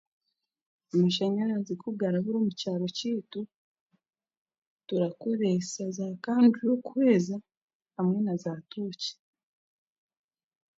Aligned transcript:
Amashanyarazi 0.95 1.73
kugarabura 1.83 2.37
omu 2.39 2.51
kyaro 2.59 2.85
kyaitu, 2.97 3.41
turakoresa 4.87 5.83
za 5.97 6.07
kanduro 6.23 6.73
kuhweza 6.85 7.35
hamwe 7.95 8.17
naaza 8.21 8.53
tooki 8.71 9.11